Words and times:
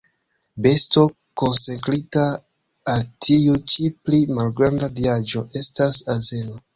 Besto 0.67 1.01
konsekrita 1.41 2.23
al 2.93 3.03
tiu 3.25 3.57
ĉi 3.73 3.91
pli 4.07 4.23
malgranda 4.39 4.89
diaĵo 5.01 5.45
estas 5.61 6.01
azeno. 6.15 6.57